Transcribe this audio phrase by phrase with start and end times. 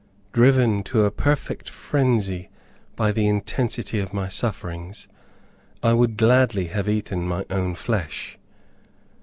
[0.33, 2.49] Driven to a perfect frenzy
[2.95, 5.07] by the intensity of my sufferings,
[5.83, 8.39] I would gladly have eaten my own flesh.